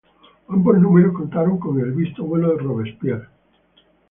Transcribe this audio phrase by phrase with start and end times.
[0.47, 3.27] Ambos números contaron con el visto bueno de Robespierre.